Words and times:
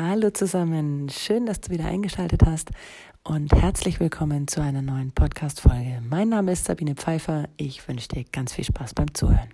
Hallo 0.00 0.30
zusammen, 0.30 1.08
schön, 1.08 1.44
dass 1.44 1.60
du 1.60 1.70
wieder 1.70 1.86
eingeschaltet 1.86 2.44
hast 2.46 2.70
und 3.24 3.52
herzlich 3.52 3.98
willkommen 3.98 4.46
zu 4.46 4.60
einer 4.62 4.80
neuen 4.80 5.10
Podcast-Folge. 5.10 6.00
Mein 6.08 6.28
Name 6.28 6.52
ist 6.52 6.66
Sabine 6.66 6.94
Pfeiffer, 6.94 7.48
ich 7.56 7.88
wünsche 7.88 8.06
dir 8.06 8.24
ganz 8.30 8.52
viel 8.52 8.62
Spaß 8.62 8.94
beim 8.94 9.12
Zuhören. 9.12 9.48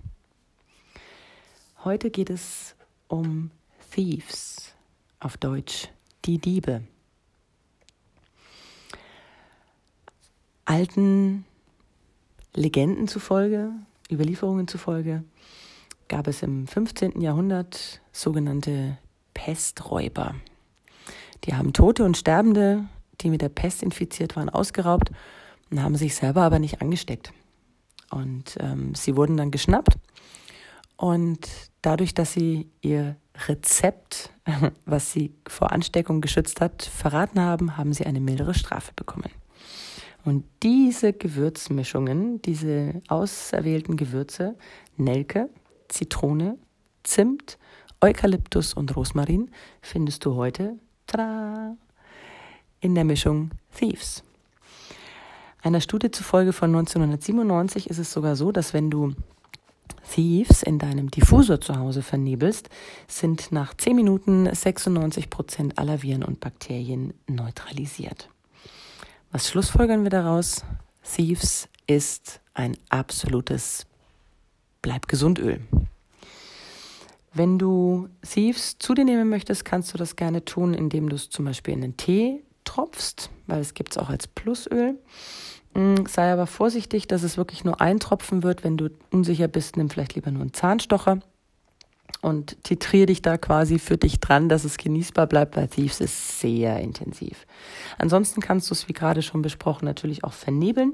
Heute 1.83 2.11
geht 2.11 2.29
es 2.29 2.77
um 3.09 3.53
Thieves, 3.91 4.75
auf 5.19 5.39
Deutsch 5.39 5.89
die 6.27 6.37
Diebe. 6.37 6.83
Alten 10.67 11.47
Legenden 12.53 13.09
zufolge, 13.09 13.71
Überlieferungen 14.13 14.69
zufolge, 14.69 15.25
gab 16.09 16.29
es 16.29 16.43
im 16.43 16.67
15. 16.67 17.23
Jahrhundert 17.23 18.03
sogenannte 18.13 18.99
Pesträuber. 19.45 20.35
Die 21.45 21.55
haben 21.55 21.75
Tote 21.75 22.05
und 22.05 22.17
Sterbende, 22.17 22.89
die 23.21 23.29
mit 23.29 23.43
der 23.43 23.51
Pest 23.51 23.83
infiziert 23.83 24.37
waren, 24.37 24.49
ausgeraubt 24.49 25.11
und 25.71 25.83
haben 25.83 25.97
sich 25.97 26.15
selber 26.15 26.41
aber 26.41 26.59
nicht 26.59 26.81
angesteckt. 26.81 27.31
Und 28.11 28.57
ähm, 28.59 28.95
sie 28.95 29.17
wurden 29.17 29.37
dann 29.37 29.51
geschnappt 29.51 29.99
und 30.97 31.47
dadurch, 31.83 32.15
dass 32.15 32.33
sie 32.33 32.71
ihr 32.81 33.17
Rezept, 33.47 34.33
was 34.87 35.13
sie 35.13 35.35
vor 35.47 35.73
Ansteckung 35.73 36.23
geschützt 36.23 36.63
hat, 36.63 36.83
verraten 36.83 37.39
haben, 37.39 37.77
haben 37.77 37.93
sie 37.93 38.07
eine 38.07 38.21
mildere 38.21 38.55
Strafe 38.55 38.93
bekommen. 38.97 39.31
Und 40.25 40.47
diese 40.63 41.13
Gewürzmischungen, 41.13 42.41
diese 42.41 43.03
auserwählten 43.09 43.99
Gewürze, 43.99 44.57
Nelke, 44.97 45.51
Zitrone, 45.89 46.57
Zimt, 47.03 47.59
Eukalyptus 48.05 48.75
und 48.75 48.95
Rosmarin 48.95 49.51
findest 49.81 50.27
du 50.27 50.35
heute 50.35 50.79
tada, 51.07 51.75
in 52.81 52.95
der 52.95 53.05
Mischung 53.05 53.53
Thieves. 53.75 54.23
Einer 55.63 55.81
Studie 55.81 56.11
zufolge 56.11 56.53
von 56.53 56.69
1997 56.69 57.89
ist 57.89 57.97
es 57.97 58.13
sogar 58.13 58.37
so, 58.37 58.53
dass 58.53 58.75
wenn 58.75 58.91
du 58.91 59.15
Thieves 60.13 60.63
in 60.63 60.79
deinem 60.79 61.11
Diffusor 61.11 61.63
zu 61.63 61.79
Hause 61.79 62.03
vernebelst, 62.03 62.69
sind 63.09 63.53
nach 63.53 63.73
10 63.73 63.97
Minuten 63.97 64.55
96 64.55 65.31
Prozent 65.31 65.79
aller 65.79 66.03
Viren 66.03 66.25
und 66.25 66.41
Bakterien 66.41 67.15
neutralisiert. 67.27 68.29
Was 69.33 69.49
schlussfolgern 69.49 70.03
wir 70.03 70.11
daraus? 70.11 70.63
Thieves 71.03 71.71
ist 71.87 72.43
ein 72.53 72.77
absolutes 72.91 73.87
Bleib 74.83 75.09
gesund 75.09 75.39
Öl. 75.39 75.63
Wenn 77.35 77.59
du 77.59 78.09
Thieves 78.23 78.79
zu 78.79 78.95
dir 78.95 79.05
nehmen 79.05 79.29
möchtest, 79.29 79.65
kannst 79.65 79.93
du 79.93 79.99
das 79.99 80.15
gerne 80.15 80.45
tun, 80.45 80.73
indem 80.73 81.09
du 81.09 81.17
es 81.17 81.31
zum 81.31 81.45
Beispiel 81.45 81.75
in 81.75 81.81
den 81.81 81.97
Tee 81.97 82.45
tropfst, 82.65 83.29
weil 83.49 83.61
es 83.61 83.75
gibt 83.75 83.93
es 83.93 83.99
auch 83.99 84.09
als 84.09 84.29
Plusöl. 84.29 84.99
Mm, 85.75 86.07
sei 86.07 86.33
aber 86.33 86.47
vorsichtig, 86.47 87.09
dass 87.09 87.25
es 87.25 87.37
wirklich 87.37 87.65
nur 87.65 87.81
ein 87.81 87.99
Tropfen 87.99 88.45
wird. 88.45 88.63
Wenn 88.63 88.77
du 88.77 88.91
unsicher 89.11 89.49
bist, 89.49 89.77
nimm 89.77 89.91
vielleicht 89.91 90.15
lieber 90.15 90.31
nur 90.31 90.43
einen 90.43 90.53
Zahnstocher 90.53 91.19
und 92.23 92.63
titriere 92.63 93.07
dich 93.07 93.21
da 93.21 93.37
quasi 93.37 93.81
für 93.81 93.97
dich 93.97 94.21
dran, 94.21 94.49
dass 94.49 94.65
es 94.65 94.77
genießbar 94.77 95.27
bleibt, 95.27 95.57
weil 95.57 95.67
Thieves 95.67 96.01
ist 96.01 96.41
sehr 96.41 96.79
intensiv. 96.79 97.47
Ansonsten 97.99 98.41
kannst 98.41 98.71
du 98.71 98.75
es, 98.75 98.89
wie 98.89 98.93
gerade 98.93 99.23
schon 99.23 99.43
besprochen, 99.43 99.87
natürlich 99.87 100.23
auch 100.23 100.33
vernebeln. 100.33 100.93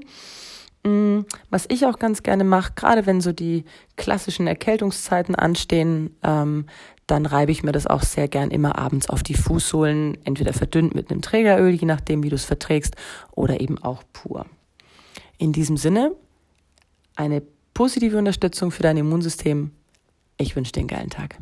Mm, 0.83 1.21
was 1.49 1.65
ich 1.69 1.85
auch 1.85 1.99
ganz 1.99 2.23
gerne 2.23 2.43
mache, 2.43 2.73
gerade 2.75 3.05
wenn 3.05 3.21
so 3.21 3.31
die 3.31 3.65
klassischen 3.97 4.47
Erkältungszeiten 4.47 5.35
anstehen, 5.35 6.15
ähm, 6.23 6.65
dann 7.07 7.25
reibe 7.25 7.51
ich 7.51 7.61
mir 7.61 7.71
das 7.71 7.87
auch 7.87 8.03
sehr 8.03 8.27
gern 8.27 8.51
immer 8.51 8.77
abends 8.79 9.09
auf 9.09 9.21
die 9.21 9.33
Fußsohlen, 9.33 10.17
entweder 10.23 10.53
verdünnt 10.53 10.95
mit 10.95 11.11
einem 11.11 11.21
Trägeröl, 11.21 11.73
je 11.73 11.85
nachdem, 11.85 12.23
wie 12.23 12.29
du 12.29 12.35
es 12.35 12.45
verträgst, 12.45 12.95
oder 13.35 13.59
eben 13.59 13.77
auch 13.79 14.03
pur. 14.13 14.45
In 15.37 15.51
diesem 15.51 15.77
Sinne, 15.77 16.15
eine 17.15 17.43
positive 17.73 18.17
Unterstützung 18.17 18.71
für 18.71 18.83
dein 18.83 18.97
Immunsystem. 18.97 19.71
Ich 20.37 20.55
wünsche 20.55 20.71
dir 20.71 20.79
einen 20.79 20.87
geilen 20.87 21.09
Tag. 21.09 21.37